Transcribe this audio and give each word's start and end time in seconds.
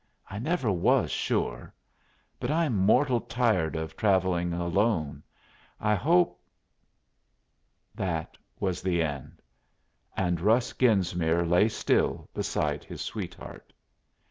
I 0.27 0.39
never 0.39 0.71
was 0.71 1.11
sure. 1.11 1.75
But 2.39 2.49
I'm 2.49 2.75
mortal 2.75 3.19
tired 3.21 3.75
of 3.75 3.95
travelling 3.95 4.51
alone. 4.51 5.21
I 5.79 5.93
hope" 5.93 6.41
That 7.93 8.35
was 8.59 8.81
the 8.81 9.03
end, 9.03 9.43
and 10.17 10.41
Russ 10.41 10.73
Genesmere 10.73 11.45
lay 11.47 11.69
still 11.69 12.27
beside 12.33 12.83
his 12.83 13.01
sweetheart. 13.03 13.71